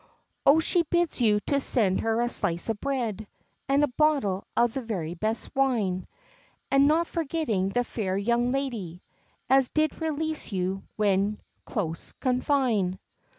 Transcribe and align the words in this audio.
"O 0.47 0.59
she 0.59 0.81
bids 0.81 1.21
you 1.21 1.39
to 1.41 1.59
send 1.59 1.99
her 1.99 2.21
a 2.21 2.27
slice 2.27 2.69
of 2.69 2.81
bread, 2.81 3.27
And 3.69 3.83
a 3.83 3.87
bottle 3.87 4.47
of 4.57 4.73
the 4.73 4.81
very 4.81 5.13
best 5.13 5.55
wine, 5.55 6.07
And 6.71 6.87
not 6.87 7.05
forgetting 7.05 7.69
the 7.69 7.83
fair 7.83 8.17
young 8.17 8.51
lady 8.51 9.03
As 9.47 9.69
did 9.69 10.01
release 10.01 10.51
you 10.51 10.81
when 10.95 11.37
close 11.65 12.13
confine." 12.13 12.97